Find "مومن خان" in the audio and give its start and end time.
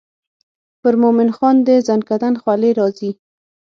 1.01-1.55